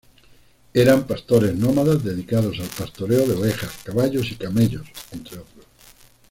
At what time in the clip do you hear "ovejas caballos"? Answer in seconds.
3.35-4.31